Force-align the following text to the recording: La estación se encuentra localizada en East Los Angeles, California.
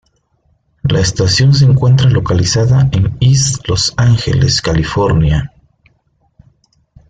La 0.81 0.99
estación 0.99 1.53
se 1.53 1.63
encuentra 1.65 2.09
localizada 2.09 2.89
en 2.91 3.15
East 3.21 3.67
Los 3.67 3.93
Angeles, 3.97 4.59
California. 4.59 5.53